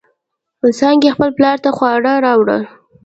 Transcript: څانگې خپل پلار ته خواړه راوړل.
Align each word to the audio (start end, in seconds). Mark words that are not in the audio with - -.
څانگې 0.77 1.13
خپل 1.15 1.29
پلار 1.37 1.57
ته 1.63 1.69
خواړه 1.77 2.13
راوړل. 2.25 2.63